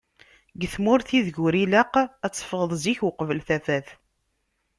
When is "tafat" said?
3.47-3.87